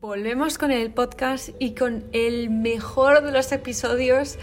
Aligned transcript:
Volvemos 0.00 0.58
con 0.58 0.70
el 0.70 0.92
podcast 0.92 1.48
y 1.58 1.74
con 1.74 2.04
el 2.12 2.50
mejor 2.50 3.20
de 3.20 3.32
los 3.32 3.50
episodios. 3.50 4.38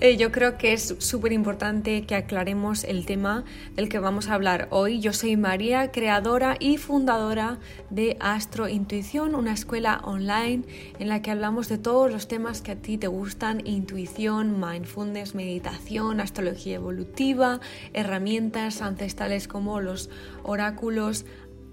Eh, 0.00 0.18
yo 0.18 0.30
creo 0.30 0.58
que 0.58 0.74
es 0.74 0.96
súper 0.98 1.32
importante 1.32 2.04
que 2.04 2.14
aclaremos 2.14 2.84
el 2.84 3.06
tema 3.06 3.46
del 3.74 3.88
que 3.88 4.00
vamos 4.00 4.28
a 4.28 4.34
hablar 4.34 4.68
hoy. 4.70 5.00
Yo 5.00 5.14
soy 5.14 5.38
María, 5.38 5.92
creadora 5.92 6.56
y 6.60 6.76
fundadora 6.76 7.58
de 7.88 8.18
Astro 8.20 8.68
Intuición, 8.68 9.34
una 9.34 9.54
escuela 9.54 10.02
online 10.04 10.64
en 10.98 11.08
la 11.08 11.22
que 11.22 11.30
hablamos 11.30 11.70
de 11.70 11.78
todos 11.78 12.12
los 12.12 12.28
temas 12.28 12.60
que 12.60 12.72
a 12.72 12.76
ti 12.76 12.98
te 12.98 13.06
gustan, 13.06 13.66
intuición, 13.66 14.60
mindfulness, 14.60 15.34
meditación, 15.34 16.20
astrología 16.20 16.74
evolutiva, 16.74 17.60
herramientas 17.94 18.82
ancestrales 18.82 19.48
como 19.48 19.80
los 19.80 20.10
oráculos, 20.42 21.24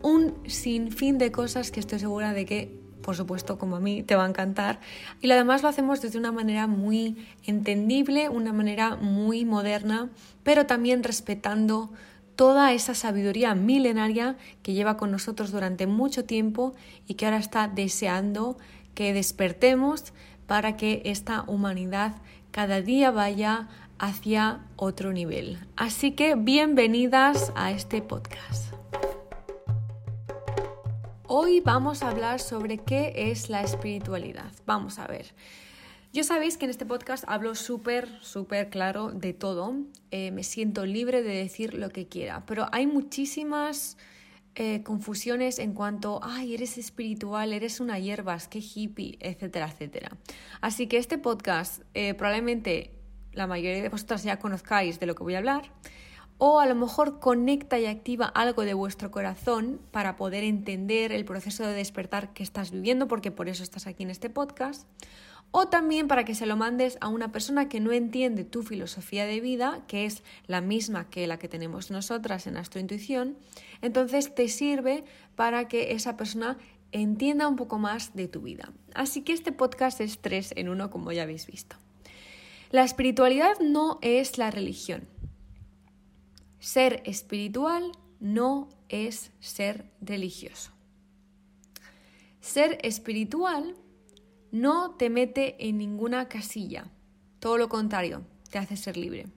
un 0.02 0.36
sinfín 0.48 1.18
de 1.18 1.34
cosas 1.34 1.72
que 1.72 1.82
estoy 1.82 2.00
segura 2.00 2.32
de 2.32 2.46
que 2.46 2.85
por 3.06 3.16
supuesto, 3.16 3.60
como 3.60 3.76
a 3.76 3.80
mí, 3.80 4.02
te 4.02 4.16
va 4.16 4.26
a 4.26 4.28
encantar. 4.28 4.80
Y 5.22 5.30
además 5.30 5.62
lo 5.62 5.70
hacemos 5.70 6.02
desde 6.02 6.18
una 6.18 6.32
manera 6.32 6.66
muy 6.66 7.28
entendible, 7.46 8.30
una 8.30 8.52
manera 8.52 8.96
muy 8.96 9.46
moderna, 9.46 10.10
pero 10.42 10.66
también 10.66 11.04
respetando 11.04 11.92
toda 12.36 12.74
esa 12.74 12.96
sabiduría 12.96 13.54
milenaria 13.54 14.38
que 14.64 14.74
lleva 14.74 14.98
con 14.98 15.12
nosotros 15.12 15.52
durante 15.52 15.86
mucho 15.86 16.26
tiempo 16.26 16.74
y 17.08 17.14
que 17.14 17.26
ahora 17.26 17.38
está 17.38 17.68
deseando 17.68 18.58
que 18.96 19.14
despertemos 19.14 20.12
para 20.48 20.76
que 20.76 21.04
esta 21.06 21.44
humanidad 21.46 22.16
cada 22.50 22.82
día 22.82 23.12
vaya 23.12 23.68
hacia 24.00 24.62
otro 24.78 25.14
nivel. 25.14 25.60
Así 25.76 26.12
que 26.12 26.34
bienvenidas 26.34 27.54
a 27.56 27.70
este 27.70 28.02
podcast. 28.02 28.75
Hoy 31.28 31.60
vamos 31.60 32.04
a 32.04 32.12
hablar 32.12 32.40
sobre 32.40 32.78
qué 32.78 33.12
es 33.16 33.50
la 33.50 33.64
espiritualidad. 33.64 34.52
Vamos 34.68 35.00
a 35.00 35.08
ver. 35.08 35.34
Yo 36.14 36.24
sabéis 36.24 36.56
que 36.56 36.66
en 36.66 36.70
este 36.70 36.86
podcast 36.86 37.24
hablo 37.28 37.56
súper, 37.56 38.08
súper 38.22 38.70
claro 38.70 39.10
de 39.10 39.34
todo. 39.34 39.74
Eh, 40.12 40.30
me 40.30 40.44
siento 40.44 40.86
libre 40.86 41.24
de 41.24 41.34
decir 41.34 41.74
lo 41.74 41.90
que 41.90 42.08
quiera, 42.08 42.46
pero 42.46 42.68
hay 42.72 42.86
muchísimas 42.86 43.98
eh, 44.54 44.84
confusiones 44.84 45.58
en 45.58 45.74
cuanto, 45.74 46.20
ay, 46.22 46.54
eres 46.54 46.78
espiritual, 46.78 47.54
eres 47.54 47.80
una 47.80 47.98
hierbas, 47.98 48.48
qué 48.48 48.60
hippie, 48.60 49.18
etcétera, 49.20 49.68
etcétera. 49.68 50.12
Así 50.62 50.86
que 50.86 50.98
este 50.98 51.18
podcast 51.18 51.82
eh, 51.96 52.14
probablemente 52.14 52.92
la 53.34 53.48
mayoría 53.48 53.82
de 53.82 53.90
vosotras 53.90 54.24
ya 54.24 54.38
conozcáis 54.38 55.00
de 55.00 55.08
lo 55.08 55.16
que 55.16 55.24
voy 55.24 55.34
a 55.34 55.40
hablar 55.40 55.72
o 56.38 56.60
a 56.60 56.66
lo 56.66 56.76
mejor 56.76 57.20
conecta 57.20 57.80
y 57.80 57.86
activa 57.86 58.26
algo 58.26 58.64
de 58.64 58.74
vuestro 58.74 59.12
corazón 59.12 59.80
para 59.92 60.16
poder 60.16 60.44
entender 60.44 61.12
el 61.12 61.26
proceso 61.26 61.66
de 61.66 61.74
despertar 61.74 62.34
que 62.34 62.44
estás 62.44 62.72
viviendo, 62.72 63.08
porque 63.08 63.32
por 63.32 63.48
eso 63.50 63.64
estás 63.64 63.88
aquí 63.88 64.04
en 64.04 64.10
este 64.10 64.30
podcast, 64.30 64.88
o 65.52 65.68
también 65.68 66.10
para 66.10 66.26
que 66.26 66.36
se 66.36 66.46
lo 66.46 66.58
mandes 66.58 66.98
a 67.00 67.08
una 67.08 67.32
persona 67.32 67.70
que 67.70 67.80
no 67.80 67.94
entiende 67.94 68.44
tu 68.44 68.64
filosofía 68.64 69.26
de 69.26 69.40
vida, 69.40 69.84
que 69.88 70.06
es 70.06 70.24
la 70.48 70.60
misma 70.60 71.10
que 71.10 71.28
la 71.28 71.40
que 71.40 71.48
tenemos 71.48 71.92
nosotras 71.92 72.46
en 72.48 72.56
nuestra 72.56 72.82
intuición, 72.82 73.38
entonces 73.82 74.36
te 74.36 74.50
sirve 74.50 75.06
para 75.36 75.70
que 75.70 75.94
esa 75.94 76.18
persona 76.18 76.58
entienda 76.92 77.48
un 77.48 77.56
poco 77.56 77.78
más 77.78 78.14
de 78.16 78.28
tu 78.28 78.42
vida. 78.42 78.74
Así 78.94 79.22
que 79.22 79.34
este 79.34 79.52
podcast 79.52 80.02
es 80.02 80.20
tres 80.20 80.54
en 80.58 80.68
uno, 80.68 80.90
como 80.90 81.12
ya 81.12 81.24
habéis 81.24 81.48
visto. 81.48 81.78
La 82.72 82.84
espiritualidad 82.84 83.58
no 83.62 84.00
es 84.02 84.38
la 84.38 84.52
religión. 84.52 85.08
Ser 86.66 87.04
espiritual 87.06 87.92
no 88.20 88.70
es 88.90 89.30
ser 89.40 89.86
religioso. 90.02 90.72
Ser 92.42 92.80
espiritual 92.82 93.76
no 94.52 94.96
te 94.96 95.12
mete 95.12 95.68
en 95.68 95.78
ninguna 95.78 96.28
casilla, 96.28 96.90
todo 97.40 97.60
lo 97.60 97.70
contrario, 97.70 98.24
te 98.50 98.58
hace 98.58 98.78
ser 98.78 98.98
libre. 98.98 99.28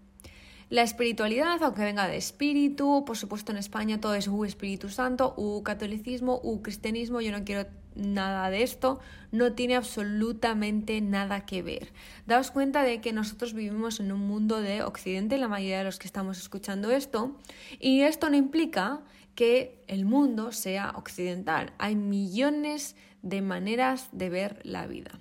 La 0.70 0.80
espiritualidad, 0.80 1.62
aunque 1.62 1.82
venga 1.82 2.08
de 2.08 2.16
espíritu, 2.16 3.04
por 3.04 3.18
supuesto 3.18 3.52
en 3.52 3.58
España 3.58 4.00
todo 4.00 4.14
es 4.14 4.26
U 4.26 4.46
Espíritu 4.46 4.88
Santo, 4.88 5.34
U 5.36 5.62
catolicismo, 5.62 6.40
U 6.42 6.62
cristianismo, 6.62 7.20
yo 7.20 7.30
no 7.30 7.44
quiero 7.44 7.68
nada 7.98 8.48
de 8.50 8.62
esto, 8.62 9.00
no 9.32 9.52
tiene 9.52 9.76
absolutamente 9.76 11.00
nada 11.00 11.44
que 11.44 11.62
ver. 11.62 11.92
Daos 12.26 12.50
cuenta 12.50 12.82
de 12.82 13.00
que 13.00 13.12
nosotros 13.12 13.52
vivimos 13.52 14.00
en 14.00 14.12
un 14.12 14.26
mundo 14.26 14.60
de 14.60 14.82
Occidente, 14.82 15.36
la 15.38 15.48
mayoría 15.48 15.78
de 15.78 15.84
los 15.84 15.98
que 15.98 16.06
estamos 16.06 16.38
escuchando 16.38 16.90
esto, 16.90 17.36
y 17.78 18.00
esto 18.02 18.30
no 18.30 18.36
implica 18.36 19.00
que 19.34 19.84
el 19.86 20.04
mundo 20.04 20.52
sea 20.52 20.92
occidental. 20.96 21.72
Hay 21.78 21.94
millones 21.94 22.96
de 23.22 23.42
maneras 23.42 24.08
de 24.12 24.30
ver 24.30 24.60
la 24.64 24.86
vida. 24.86 25.20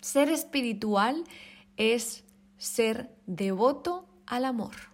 Ser 0.00 0.28
espiritual 0.28 1.24
es 1.76 2.24
ser 2.58 3.10
devoto 3.26 4.06
al 4.26 4.44
amor. 4.44 4.93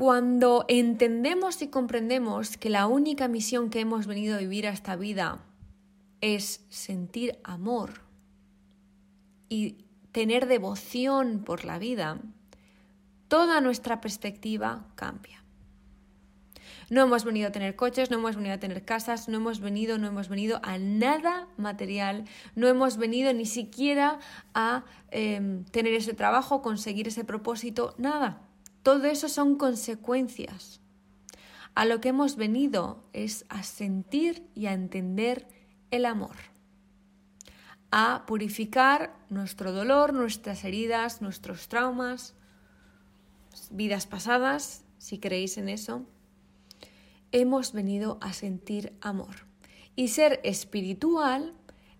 Cuando 0.00 0.64
entendemos 0.68 1.60
y 1.60 1.68
comprendemos 1.68 2.56
que 2.56 2.70
la 2.70 2.86
única 2.86 3.28
misión 3.28 3.68
que 3.68 3.80
hemos 3.80 4.06
venido 4.06 4.34
a 4.34 4.38
vivir 4.38 4.66
a 4.66 4.70
esta 4.70 4.96
vida 4.96 5.44
es 6.22 6.64
sentir 6.70 7.38
amor 7.44 8.00
y 9.50 9.84
tener 10.10 10.46
devoción 10.46 11.44
por 11.44 11.66
la 11.66 11.78
vida, 11.78 12.18
toda 13.28 13.60
nuestra 13.60 14.00
perspectiva 14.00 14.86
cambia. 14.94 15.44
No 16.88 17.02
hemos 17.02 17.24
venido 17.26 17.48
a 17.48 17.52
tener 17.52 17.76
coches, 17.76 18.10
no 18.10 18.16
hemos 18.16 18.36
venido 18.36 18.54
a 18.54 18.58
tener 18.58 18.86
casas, 18.86 19.28
no 19.28 19.36
hemos 19.36 19.60
venido, 19.60 19.98
no 19.98 20.06
hemos 20.06 20.30
venido 20.30 20.60
a 20.62 20.78
nada 20.78 21.46
material, 21.58 22.24
no 22.54 22.68
hemos 22.68 22.96
venido 22.96 23.34
ni 23.34 23.44
siquiera 23.44 24.18
a 24.54 24.82
em, 25.10 25.66
tener 25.66 25.92
ese 25.92 26.14
trabajo, 26.14 26.62
conseguir 26.62 27.06
ese 27.06 27.22
propósito, 27.22 27.94
nada. 27.98 28.46
Todo 28.82 29.04
eso 29.06 29.28
son 29.28 29.56
consecuencias. 29.56 30.80
A 31.74 31.84
lo 31.84 32.00
que 32.00 32.08
hemos 32.08 32.36
venido 32.36 33.04
es 33.12 33.44
a 33.48 33.62
sentir 33.62 34.48
y 34.54 34.66
a 34.66 34.72
entender 34.72 35.46
el 35.90 36.06
amor, 36.06 36.36
a 37.90 38.24
purificar 38.26 39.14
nuestro 39.28 39.72
dolor, 39.72 40.12
nuestras 40.12 40.64
heridas, 40.64 41.22
nuestros 41.22 41.68
traumas, 41.68 42.34
vidas 43.70 44.06
pasadas, 44.06 44.84
si 44.98 45.18
creéis 45.18 45.58
en 45.58 45.68
eso. 45.68 46.06
Hemos 47.32 47.72
venido 47.72 48.18
a 48.20 48.32
sentir 48.32 48.96
amor. 49.00 49.46
Y 49.94 50.08
ser 50.08 50.40
espiritual 50.44 51.54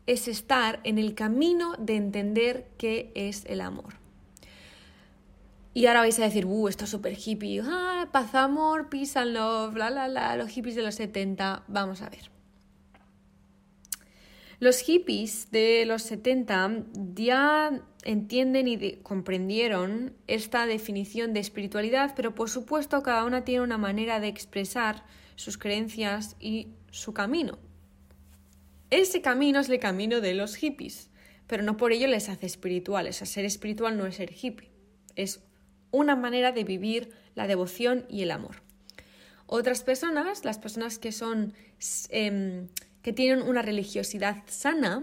es 0.07 0.29
estar 0.29 0.81
en 0.85 0.99
el 0.99 1.15
camino 1.15 1.75
de 1.79 1.97
entender 1.97 2.71
qué 2.79 3.13
es 3.15 3.45
el 3.47 3.61
amor. 3.61 4.00
Y 5.81 5.87
ahora 5.87 6.01
vais 6.01 6.19
a 6.19 6.25
decir, 6.25 6.45
uh, 6.45 6.69
esto 6.69 6.85
es 6.85 6.91
súper 6.91 7.17
hippie, 7.17 7.63
ah, 7.65 8.07
paz, 8.13 8.35
amor, 8.35 8.91
peace 8.91 9.19
and 9.19 9.33
love, 9.33 9.75
la, 9.77 9.89
la, 9.89 10.09
la, 10.09 10.37
los 10.37 10.51
hippies 10.51 10.75
de 10.75 10.83
los 10.83 10.97
70. 10.97 11.65
Vamos 11.69 12.03
a 12.03 12.11
ver. 12.11 12.31
Los 14.59 14.81
hippies 14.81 15.51
de 15.51 15.87
los 15.87 16.03
70 16.03 16.85
ya 17.15 17.81
entienden 18.05 18.69
y 18.69 18.97
comprendieron 18.97 20.13
esta 20.27 20.67
definición 20.67 21.33
de 21.33 21.41
espiritualidad, 21.41 22.13
pero 22.15 22.35
por 22.35 22.51
supuesto 22.51 23.03
cada 23.03 23.25
una 23.25 23.47
tiene 23.47 23.63
una 23.63 23.79
manera 23.79 24.21
de 24.21 24.29
expresar 24.29 25.07
sus 25.35 25.57
creencias 25.57 26.37
y 26.39 26.75
su 26.91 27.15
camino. 27.15 27.59
Ese 28.91 29.23
camino 29.23 29.61
es 29.61 29.71
el 29.71 29.81
camino 29.81 30.21
de 30.21 30.35
los 30.35 30.57
hippies, 30.57 31.09
pero 31.47 31.63
no 31.63 31.79
por 31.79 31.93
ello 31.93 32.07
les 32.07 32.29
hace 32.29 32.45
espirituales. 32.45 33.23
O 33.23 33.25
ser 33.25 33.47
espiritual 33.47 33.97
no 33.97 34.05
es 34.05 34.17
ser 34.17 34.31
hippie, 34.31 34.69
es 35.17 35.41
una 35.91 36.17
manera 36.17 36.53
de 36.53 36.65
vivir 36.65 37.13
la 37.35 37.47
devoción 37.47 38.05
y 38.09 38.23
el 38.23 38.31
amor. 38.31 38.63
Otras 39.47 39.83
personas, 39.83 40.45
las 40.45 40.59
personas 40.59 40.99
que 40.99 41.13
son 41.13 41.55
em, 42.11 42.69
que 43.03 43.13
tienen 43.13 43.43
una 43.43 43.63
religiosidad 43.63 44.43
sana, 44.47 45.03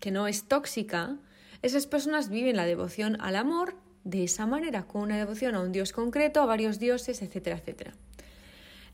que 0.00 0.10
no 0.10 0.26
es 0.26 0.44
tóxica, 0.44 1.16
esas 1.62 1.86
personas 1.86 2.28
viven 2.28 2.56
la 2.56 2.66
devoción 2.66 3.16
al 3.20 3.36
amor 3.36 3.76
de 4.04 4.24
esa 4.24 4.46
manera, 4.46 4.82
con 4.82 5.02
una 5.02 5.16
devoción 5.16 5.54
a 5.54 5.60
un 5.60 5.70
dios 5.70 5.92
concreto, 5.92 6.40
a 6.40 6.46
varios 6.46 6.80
dioses, 6.80 7.22
etcétera, 7.22 7.56
etcétera. 7.56 7.92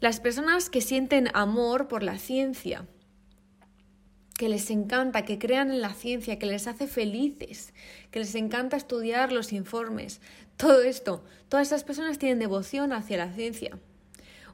Las 0.01 0.21
personas 0.21 0.69
que 0.69 0.81
sienten 0.81 1.29
amor 1.33 1.89
por 1.89 2.03
la 2.03 2.19
ciencia, 2.19 2.87
que 4.39 4.49
les 4.49 4.71
encanta, 4.71 5.25
que 5.25 5.39
crean 5.39 5.73
en 5.73 5.83
la 5.83 5.93
ciencia, 5.93 6.39
que 6.39 6.47
les 6.47 6.69
hace 6.69 6.87
felices, 6.87 7.75
que 8.13 8.21
les 8.21 8.37
encanta 8.37 8.77
estudiar 8.77 9.33
los 9.33 9.53
informes. 9.53 10.21
Todo 10.57 10.81
esto, 10.83 11.25
todas 11.49 11.67
esas 11.67 11.83
personas 11.83 12.19
tienen 12.19 12.39
devoción 12.39 12.93
hacia 12.93 13.19
la 13.19 13.33
ciencia. 13.33 13.77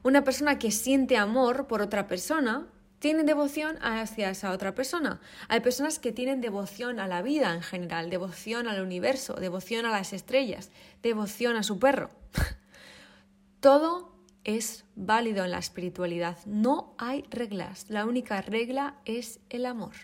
Una 0.01 0.23
persona 0.23 0.57
que 0.57 0.71
siente 0.71 1.17
amor 1.17 1.67
por 1.67 1.83
otra 1.83 2.07
persona 2.07 2.67
tiene 2.97 3.23
devoción 3.23 3.77
hacia 3.83 4.31
esa 4.31 4.51
otra 4.51 4.73
persona. 4.73 5.21
Hay 5.49 5.59
personas 5.59 5.99
que 5.99 6.11
tienen 6.11 6.41
devoción 6.41 6.99
a 6.99 7.07
la 7.07 7.21
vida 7.21 7.53
en 7.53 7.61
general, 7.61 8.09
devoción 8.09 8.67
al 8.67 8.81
universo, 8.81 9.35
devoción 9.35 9.85
a 9.85 9.91
las 9.91 10.13
estrellas, 10.13 10.71
devoción 11.03 11.57
a 11.57 11.63
su 11.63 11.77
perro. 11.77 12.09
Todo 13.59 14.14
es 14.45 14.85
válido 14.95 15.43
en 15.43 15.51
la 15.51 15.57
espiritualidad. 15.57 16.37
No 16.45 16.95
hay 16.97 17.23
reglas. 17.29 17.87
La 17.89 18.05
única 18.05 18.41
regla 18.41 18.95
es 19.03 19.41
el 19.49 19.65
amor. 19.65 19.95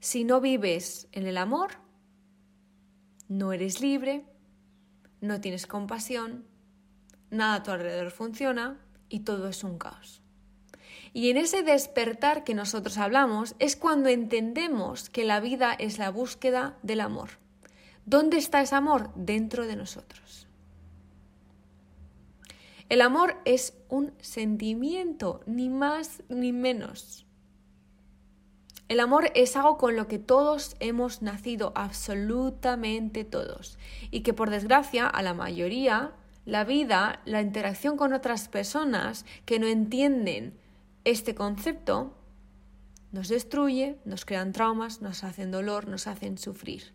Si 0.00 0.24
no 0.24 0.40
vives 0.40 1.06
en 1.12 1.26
el 1.26 1.36
amor, 1.36 1.74
no 3.28 3.52
eres 3.52 3.80
libre, 3.80 4.24
no 5.20 5.40
tienes 5.40 5.68
compasión, 5.68 6.44
nada 7.30 7.54
a 7.56 7.62
tu 7.62 7.70
alrededor 7.70 8.10
funciona 8.10 8.80
y 9.08 9.20
todo 9.20 9.48
es 9.48 9.62
un 9.62 9.78
caos. 9.78 10.20
Y 11.12 11.30
en 11.30 11.36
ese 11.36 11.62
despertar 11.62 12.42
que 12.42 12.54
nosotros 12.54 12.98
hablamos 12.98 13.54
es 13.58 13.76
cuando 13.76 14.08
entendemos 14.08 15.10
que 15.10 15.24
la 15.24 15.40
vida 15.40 15.72
es 15.74 15.98
la 15.98 16.10
búsqueda 16.10 16.78
del 16.82 17.00
amor. 17.00 17.28
¿Dónde 18.06 18.38
está 18.38 18.62
ese 18.62 18.74
amor? 18.74 19.10
Dentro 19.14 19.66
de 19.66 19.76
nosotros. 19.76 20.48
El 22.92 23.00
amor 23.00 23.40
es 23.46 23.72
un 23.88 24.12
sentimiento, 24.20 25.40
ni 25.46 25.70
más 25.70 26.22
ni 26.28 26.52
menos. 26.52 27.24
El 28.88 29.00
amor 29.00 29.30
es 29.34 29.56
algo 29.56 29.78
con 29.78 29.96
lo 29.96 30.08
que 30.08 30.18
todos 30.18 30.76
hemos 30.78 31.22
nacido, 31.22 31.72
absolutamente 31.74 33.24
todos, 33.24 33.78
y 34.10 34.20
que 34.20 34.34
por 34.34 34.50
desgracia 34.50 35.06
a 35.06 35.22
la 35.22 35.32
mayoría 35.32 36.12
la 36.44 36.64
vida, 36.64 37.22
la 37.24 37.40
interacción 37.40 37.96
con 37.96 38.12
otras 38.12 38.48
personas 38.48 39.24
que 39.46 39.58
no 39.58 39.68
entienden 39.68 40.60
este 41.04 41.34
concepto, 41.34 42.14
nos 43.10 43.28
destruye, 43.28 44.00
nos 44.04 44.26
crean 44.26 44.52
traumas, 44.52 45.00
nos 45.00 45.24
hacen 45.24 45.50
dolor, 45.50 45.88
nos 45.88 46.06
hacen 46.06 46.36
sufrir. 46.36 46.92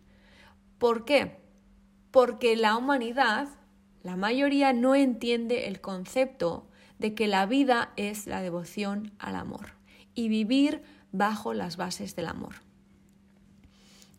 ¿Por 0.78 1.04
qué? 1.04 1.40
Porque 2.12 2.54
la 2.54 2.76
humanidad, 2.76 3.48
la 4.08 4.16
mayoría, 4.16 4.72
no 4.72 4.94
entiende 4.94 5.68
el 5.68 5.82
concepto 5.82 6.66
de 6.98 7.12
que 7.12 7.26
la 7.26 7.44
vida 7.44 7.92
es 7.96 8.26
la 8.26 8.40
devoción 8.40 9.12
al 9.18 9.36
amor 9.36 9.74
y 10.14 10.30
vivir 10.30 10.80
bajo 11.12 11.52
las 11.52 11.76
bases 11.76 12.16
del 12.16 12.24
amor. 12.24 12.54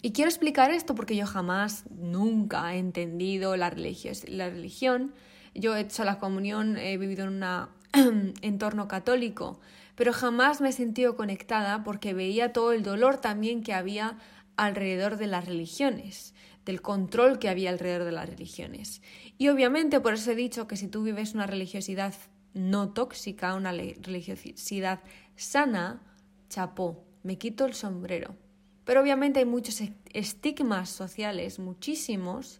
Y 0.04 0.12
quiero 0.12 0.30
explicar 0.30 0.70
esto 0.70 0.94
porque 0.94 1.16
yo 1.16 1.26
jamás, 1.26 1.86
nunca 1.90 2.76
he 2.76 2.78
entendido 2.78 3.58
la, 3.58 3.72
religión. 3.72 5.16
Yo 5.56 5.76
he 5.76 5.80
hecho 5.80 6.04
la 6.04 6.20
comunión, 6.20 6.78
he 6.78 6.96
vivido 7.00 7.26
en 7.26 7.44
un 7.44 8.34
entorno 8.44 8.88
católico, 8.88 9.60
pero 9.96 10.14
jamás 10.14 10.62
me 10.62 10.70
he 10.70 10.72
sentido 10.72 11.16
conectada 11.16 11.84
porque 11.84 12.14
veía 12.14 12.54
todo 12.54 12.74
el 12.74 12.84
dolor 12.84 13.18
también 13.18 13.64
que 13.64 13.74
había 13.74 14.20
alrededor 14.66 15.18
de 15.18 15.28
las 15.28 15.46
religiones, 15.46 16.34
del 16.66 16.82
control 16.82 17.40
que 17.40 17.50
había 17.50 17.70
alrededor 17.70 18.04
de 18.04 18.12
las 18.12 18.30
religiones. 18.30 19.02
Y 19.38 19.48
obviamente 19.48 20.00
por 20.00 20.14
eso 20.14 20.32
he 20.32 20.36
dicho 20.36 20.68
que 20.68 20.76
si 20.76 20.88
tú 20.88 21.04
vives 21.04 21.34
una 21.34 21.48
religiosidad 21.48 22.14
no 22.54 22.90
tóxica, 22.90 23.56
una 23.56 23.72
religiosidad 23.72 25.00
sana, 25.36 26.02
chapó, 26.50 27.04
me 27.24 27.38
quito 27.38 27.66
el 27.66 27.74
sombrero. 27.74 28.36
Pero 28.84 29.02
obviamente 29.02 29.40
hay 29.40 29.46
muchos 29.46 29.82
estigmas 30.14 30.90
sociales, 30.90 31.60
muchísimos, 31.60 32.60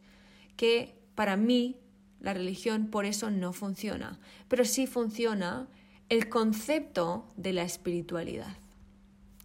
que 0.56 0.96
para 1.16 1.36
mí 1.36 1.76
la 2.22 2.34
religión 2.34 2.88
por 2.88 3.06
eso 3.06 3.32
no 3.32 3.52
funciona. 3.52 4.20
Pero 4.48 4.64
sí 4.64 4.88
funciona 4.88 5.68
el 6.08 6.30
concepto 6.30 7.28
de 7.36 7.54
la 7.54 7.64
espiritualidad. 7.64 8.56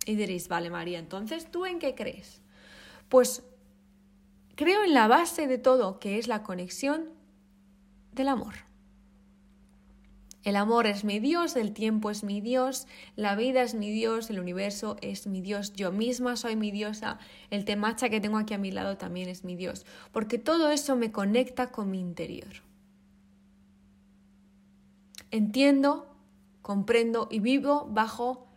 Y 0.06 0.14
diréis, 0.16 0.48
vale 0.48 0.70
María, 0.70 0.98
entonces 0.98 1.50
¿tú 1.50 1.66
en 1.66 1.78
qué 1.78 1.94
crees? 1.94 2.43
Pues 3.14 3.44
creo 4.56 4.82
en 4.82 4.92
la 4.92 5.06
base 5.06 5.46
de 5.46 5.56
todo, 5.56 6.00
que 6.00 6.18
es 6.18 6.26
la 6.26 6.42
conexión 6.42 7.10
del 8.10 8.26
amor. 8.26 8.54
El 10.42 10.56
amor 10.56 10.88
es 10.88 11.04
mi 11.04 11.20
Dios, 11.20 11.54
el 11.54 11.72
tiempo 11.72 12.10
es 12.10 12.24
mi 12.24 12.40
Dios, 12.40 12.88
la 13.14 13.36
vida 13.36 13.62
es 13.62 13.74
mi 13.76 13.92
Dios, 13.92 14.30
el 14.30 14.40
universo 14.40 14.96
es 15.00 15.28
mi 15.28 15.40
Dios, 15.40 15.74
yo 15.74 15.92
misma 15.92 16.34
soy 16.34 16.56
mi 16.56 16.72
diosa, 16.72 17.20
el 17.50 17.64
temacha 17.64 18.08
que 18.08 18.20
tengo 18.20 18.36
aquí 18.36 18.54
a 18.54 18.58
mi 18.58 18.72
lado 18.72 18.96
también 18.96 19.28
es 19.28 19.44
mi 19.44 19.54
Dios, 19.54 19.86
porque 20.10 20.38
todo 20.38 20.72
eso 20.72 20.96
me 20.96 21.12
conecta 21.12 21.70
con 21.70 21.92
mi 21.92 22.00
interior. 22.00 22.64
Entiendo, 25.30 26.16
comprendo 26.62 27.28
y 27.30 27.38
vivo 27.38 27.86
bajo 27.88 28.48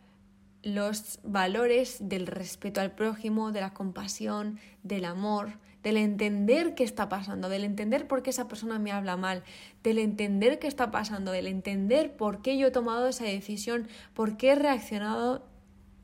los 0.68 1.20
valores 1.24 1.98
del 2.02 2.28
respeto 2.28 2.82
al 2.82 2.92
prójimo, 2.92 3.54
de 3.54 3.62
la 3.62 3.74
compasión, 3.74 4.60
del 4.84 5.06
amor, 5.06 5.60
del 5.82 5.96
entender 5.96 6.76
qué 6.76 6.84
está 6.84 7.08
pasando, 7.08 7.48
del 7.48 7.64
entender 7.64 8.06
por 8.06 8.22
qué 8.22 8.32
esa 8.32 8.50
persona 8.50 8.78
me 8.78 8.92
habla 8.92 9.16
mal, 9.16 9.44
del 9.82 9.98
entender 9.98 10.60
qué 10.60 10.68
está 10.68 10.92
pasando, 10.92 11.32
del 11.32 11.48
entender 11.48 12.18
por 12.18 12.42
qué 12.42 12.58
yo 12.58 12.68
he 12.68 12.72
tomado 12.72 13.08
esa 13.08 13.24
decisión, 13.24 13.88
por 14.14 14.36
qué 14.36 14.50
he 14.50 14.56
reaccionado 14.56 15.48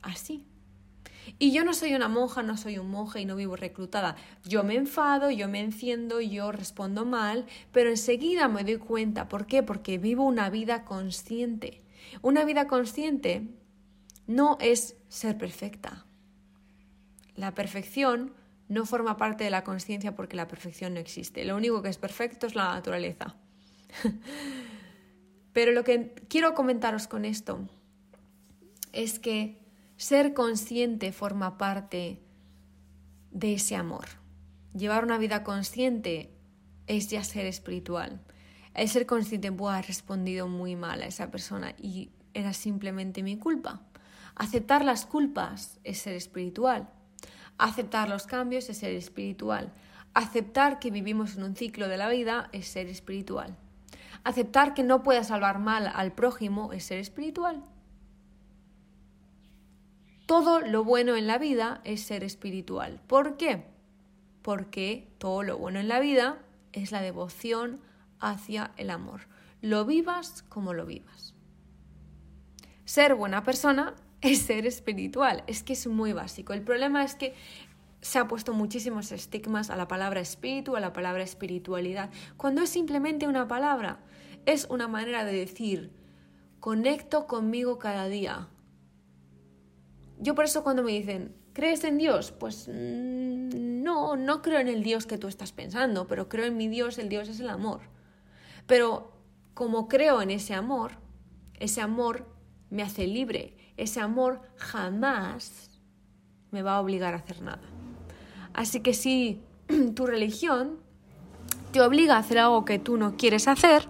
así. 0.00 0.46
Y 1.38 1.52
yo 1.52 1.62
no 1.64 1.74
soy 1.74 1.94
una 1.94 2.08
monja, 2.08 2.42
no 2.42 2.56
soy 2.56 2.78
un 2.78 2.90
monje 2.90 3.20
y 3.20 3.26
no 3.26 3.36
vivo 3.36 3.56
reclutada. 3.56 4.16
Yo 4.44 4.64
me 4.64 4.76
enfado, 4.76 5.30
yo 5.30 5.46
me 5.46 5.60
enciendo, 5.60 6.22
yo 6.22 6.52
respondo 6.52 7.04
mal, 7.04 7.44
pero 7.70 7.90
enseguida 7.90 8.48
me 8.48 8.64
doy 8.64 8.78
cuenta. 8.78 9.28
¿Por 9.28 9.46
qué? 9.46 9.62
Porque 9.62 9.98
vivo 9.98 10.24
una 10.24 10.48
vida 10.48 10.86
consciente. 10.86 11.82
Una 12.22 12.44
vida 12.44 12.66
consciente 12.66 13.48
no 14.26 14.58
es 14.60 14.96
ser 15.08 15.38
perfecta. 15.38 16.06
La 17.34 17.54
perfección 17.54 18.32
no 18.68 18.86
forma 18.86 19.16
parte 19.16 19.44
de 19.44 19.50
la 19.50 19.64
conciencia 19.64 20.14
porque 20.14 20.36
la 20.36 20.48
perfección 20.48 20.94
no 20.94 21.00
existe. 21.00 21.44
Lo 21.44 21.56
único 21.56 21.82
que 21.82 21.88
es 21.88 21.98
perfecto 21.98 22.46
es 22.46 22.54
la 22.54 22.74
naturaleza. 22.74 23.36
Pero 25.52 25.72
lo 25.72 25.84
que 25.84 26.14
quiero 26.28 26.54
comentaros 26.54 27.06
con 27.06 27.24
esto 27.24 27.68
es 28.92 29.18
que 29.18 29.60
ser 29.96 30.34
consciente 30.34 31.12
forma 31.12 31.58
parte 31.58 32.20
de 33.30 33.54
ese 33.54 33.76
amor. 33.76 34.06
Llevar 34.74 35.04
una 35.04 35.18
vida 35.18 35.44
consciente 35.44 36.30
es 36.86 37.08
ya 37.08 37.22
ser 37.22 37.46
espiritual. 37.46 38.20
El 38.74 38.88
ser 38.88 39.06
consciente, 39.06 39.52
puede 39.52 39.74
haber 39.74 39.86
respondido 39.86 40.48
muy 40.48 40.74
mal 40.74 41.02
a 41.02 41.06
esa 41.06 41.30
persona 41.30 41.74
y 41.80 42.10
era 42.32 42.52
simplemente 42.52 43.22
mi 43.22 43.36
culpa. 43.36 43.82
Aceptar 44.36 44.84
las 44.84 45.06
culpas 45.06 45.78
es 45.84 45.98
ser 45.98 46.14
espiritual. 46.14 46.88
Aceptar 47.58 48.08
los 48.08 48.26
cambios 48.26 48.68
es 48.68 48.78
ser 48.78 48.94
espiritual. 48.94 49.72
Aceptar 50.12 50.78
que 50.78 50.90
vivimos 50.90 51.36
en 51.36 51.44
un 51.44 51.56
ciclo 51.56 51.88
de 51.88 51.96
la 51.96 52.08
vida 52.08 52.48
es 52.52 52.66
ser 52.66 52.88
espiritual. 52.88 53.56
Aceptar 54.24 54.74
que 54.74 54.82
no 54.82 55.02
puedas 55.02 55.28
salvar 55.28 55.58
mal 55.58 55.90
al 55.92 56.12
prójimo 56.12 56.72
es 56.72 56.84
ser 56.84 56.98
espiritual. 56.98 57.62
Todo 60.26 60.60
lo 60.60 60.84
bueno 60.84 61.16
en 61.16 61.26
la 61.26 61.38
vida 61.38 61.80
es 61.84 62.02
ser 62.02 62.24
espiritual. 62.24 63.00
¿Por 63.06 63.36
qué? 63.36 63.66
Porque 64.42 65.12
todo 65.18 65.42
lo 65.42 65.58
bueno 65.58 65.78
en 65.78 65.88
la 65.88 66.00
vida 66.00 66.38
es 66.72 66.92
la 66.92 67.02
devoción 67.02 67.80
hacia 68.20 68.72
el 68.76 68.90
amor. 68.90 69.22
Lo 69.60 69.84
vivas 69.84 70.42
como 70.48 70.72
lo 70.72 70.86
vivas. 70.86 71.34
Ser 72.84 73.14
buena 73.14 73.44
persona 73.44 73.94
es 74.24 74.38
ser 74.40 74.66
espiritual. 74.66 75.44
Es 75.46 75.62
que 75.62 75.74
es 75.74 75.86
muy 75.86 76.12
básico. 76.12 76.54
El 76.54 76.62
problema 76.62 77.04
es 77.04 77.14
que 77.14 77.34
se 78.00 78.18
ha 78.18 78.26
puesto 78.26 78.52
muchísimos 78.54 79.12
estigmas 79.12 79.70
a 79.70 79.76
la 79.76 79.86
palabra 79.86 80.20
espíritu, 80.20 80.76
a 80.76 80.80
la 80.80 80.92
palabra 80.92 81.22
espiritualidad, 81.22 82.10
cuando 82.36 82.62
es 82.62 82.70
simplemente 82.70 83.28
una 83.28 83.46
palabra. 83.46 84.00
Es 84.46 84.66
una 84.68 84.88
manera 84.88 85.24
de 85.24 85.32
decir, 85.32 85.90
conecto 86.58 87.26
conmigo 87.26 87.78
cada 87.78 88.08
día. 88.08 88.48
Yo 90.18 90.34
por 90.34 90.46
eso 90.46 90.62
cuando 90.62 90.82
me 90.82 90.92
dicen, 90.92 91.34
¿crees 91.52 91.84
en 91.84 91.98
Dios? 91.98 92.32
Pues 92.32 92.68
mm, 92.68 93.82
no, 93.82 94.16
no 94.16 94.42
creo 94.42 94.60
en 94.60 94.68
el 94.68 94.82
Dios 94.82 95.06
que 95.06 95.18
tú 95.18 95.28
estás 95.28 95.52
pensando, 95.52 96.06
pero 96.06 96.28
creo 96.28 96.46
en 96.46 96.56
mi 96.56 96.68
Dios, 96.68 96.98
el 96.98 97.08
Dios 97.10 97.28
es 97.28 97.40
el 97.40 97.50
amor. 97.50 97.80
Pero 98.66 99.12
como 99.52 99.88
creo 99.88 100.22
en 100.22 100.30
ese 100.30 100.54
amor, 100.54 100.92
ese 101.58 101.80
amor 101.80 102.26
me 102.70 102.82
hace 102.82 103.06
libre, 103.06 103.56
ese 103.76 104.00
amor 104.00 104.40
jamás 104.56 105.70
me 106.50 106.62
va 106.62 106.76
a 106.76 106.80
obligar 106.80 107.14
a 107.14 107.18
hacer 107.18 107.42
nada. 107.42 107.62
Así 108.52 108.80
que 108.80 108.94
si 108.94 109.40
tu 109.94 110.06
religión 110.06 110.78
te 111.72 111.80
obliga 111.80 112.16
a 112.16 112.18
hacer 112.18 112.38
algo 112.38 112.64
que 112.64 112.78
tú 112.78 112.96
no 112.96 113.16
quieres 113.16 113.48
hacer, 113.48 113.88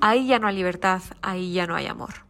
ahí 0.00 0.26
ya 0.26 0.38
no 0.38 0.48
hay 0.48 0.56
libertad, 0.56 1.02
ahí 1.22 1.52
ya 1.52 1.66
no 1.66 1.76
hay 1.76 1.86
amor. 1.86 2.29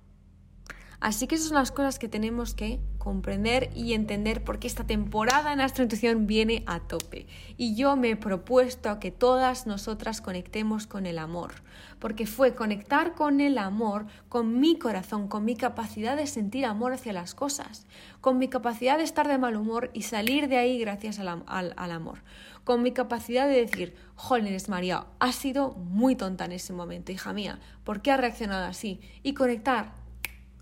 Así 1.00 1.26
que 1.26 1.36
esas 1.36 1.48
son 1.48 1.56
las 1.56 1.72
cosas 1.72 1.98
que 1.98 2.08
tenemos 2.08 2.54
que 2.54 2.78
comprender 2.98 3.70
y 3.74 3.94
entender 3.94 4.44
porque 4.44 4.66
esta 4.66 4.84
temporada 4.86 5.54
en 5.54 5.60
Intuición 5.60 6.26
viene 6.26 6.62
a 6.66 6.80
tope. 6.80 7.26
Y 7.56 7.74
yo 7.74 7.96
me 7.96 8.10
he 8.10 8.16
propuesto 8.16 8.90
a 8.90 9.00
que 9.00 9.10
todas 9.10 9.66
nosotras 9.66 10.20
conectemos 10.20 10.86
con 10.86 11.06
el 11.06 11.18
amor, 11.18 11.54
porque 11.98 12.26
fue 12.26 12.54
conectar 12.54 13.14
con 13.14 13.40
el 13.40 13.56
amor, 13.56 14.06
con 14.28 14.60
mi 14.60 14.78
corazón, 14.78 15.26
con 15.28 15.46
mi 15.46 15.56
capacidad 15.56 16.18
de 16.18 16.26
sentir 16.26 16.66
amor 16.66 16.92
hacia 16.92 17.14
las 17.14 17.34
cosas, 17.34 17.86
con 18.20 18.36
mi 18.36 18.48
capacidad 18.48 18.98
de 18.98 19.04
estar 19.04 19.26
de 19.26 19.38
mal 19.38 19.56
humor 19.56 19.90
y 19.94 20.02
salir 20.02 20.48
de 20.48 20.58
ahí 20.58 20.78
gracias 20.78 21.18
al, 21.18 21.44
al 21.46 21.90
amor, 21.92 22.18
con 22.64 22.82
mi 22.82 22.92
capacidad 22.92 23.48
de 23.48 23.64
decir, 23.64 23.94
jolines 24.16 24.68
María, 24.68 25.06
has 25.18 25.34
sido 25.34 25.72
muy 25.72 26.14
tonta 26.14 26.44
en 26.44 26.52
ese 26.52 26.74
momento, 26.74 27.10
hija 27.10 27.32
mía, 27.32 27.58
¿por 27.84 28.02
qué 28.02 28.12
has 28.12 28.20
reaccionado 28.20 28.66
así? 28.66 29.00
Y 29.22 29.32
conectar 29.32 29.99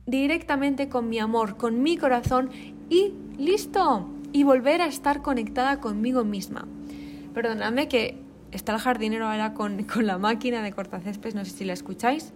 directamente 0.09 0.88
con 0.88 1.09
mi 1.09 1.19
amor, 1.19 1.57
con 1.57 1.83
mi 1.83 1.97
corazón 1.97 2.50
y 2.88 3.12
listo. 3.38 4.09
Y 4.33 4.43
volver 4.43 4.83
a 4.83 4.87
estar 4.87 5.23
conectada 5.23 5.81
conmigo 5.81 6.25
misma. 6.25 6.67
Perdóname 7.33 7.88
que 7.88 8.19
está 8.53 8.73
el 8.75 8.79
jardinero 8.79 9.29
ahora 9.29 9.55
con, 9.55 9.85
con 9.85 10.07
la 10.07 10.19
máquina 10.19 10.62
de 10.62 10.73
cortacésped, 10.73 11.35
no 11.35 11.45
sé 11.45 11.53
si 11.53 11.65
la 11.65 11.73
escucháis. 11.73 12.33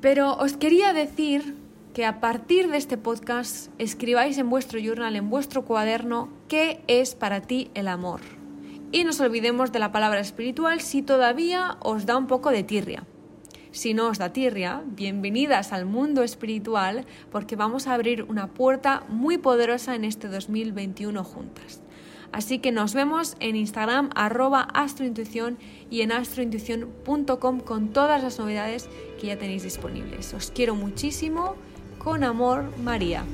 Pero 0.00 0.34
os 0.36 0.56
quería 0.56 0.92
decir 0.92 1.56
que 1.92 2.04
a 2.04 2.20
partir 2.20 2.68
de 2.68 2.76
este 2.76 2.96
podcast 2.96 3.70
escribáis 3.78 4.38
en 4.38 4.48
vuestro 4.50 4.78
journal, 4.78 5.16
en 5.16 5.30
vuestro 5.30 5.64
cuaderno, 5.64 6.28
qué 6.46 6.80
es 6.86 7.16
para 7.16 7.40
ti 7.40 7.70
el 7.74 7.88
amor. 7.88 8.20
Y 8.92 9.04
no 9.04 9.10
os 9.10 9.20
olvidemos 9.20 9.72
de 9.72 9.80
la 9.80 9.90
palabra 9.90 10.20
espiritual 10.20 10.80
si 10.80 11.02
todavía 11.02 11.76
os 11.80 12.06
da 12.06 12.16
un 12.16 12.26
poco 12.26 12.50
de 12.50 12.62
tirria. 12.62 13.04
Si 13.70 13.92
no 13.92 14.08
os 14.08 14.18
da 14.18 14.32
tirria, 14.32 14.82
bienvenidas 14.86 15.72
al 15.72 15.84
mundo 15.84 16.22
espiritual 16.22 17.04
porque 17.30 17.56
vamos 17.56 17.86
a 17.86 17.94
abrir 17.94 18.22
una 18.22 18.48
puerta 18.48 19.04
muy 19.08 19.38
poderosa 19.38 19.94
en 19.94 20.04
este 20.04 20.28
2021 20.28 21.22
juntas. 21.22 21.82
Así 22.32 22.58
que 22.58 22.72
nos 22.72 22.94
vemos 22.94 23.36
en 23.40 23.56
Instagram 23.56 24.10
arroba 24.14 24.62
astrointuición 24.74 25.58
y 25.90 26.02
en 26.02 26.12
astrointuición.com 26.12 27.60
con 27.60 27.88
todas 27.88 28.22
las 28.22 28.38
novedades 28.38 28.88
que 29.20 29.28
ya 29.28 29.38
tenéis 29.38 29.62
disponibles. 29.62 30.34
Os 30.34 30.50
quiero 30.50 30.74
muchísimo. 30.74 31.54
Con 31.98 32.24
amor, 32.24 32.70
María. 32.78 33.24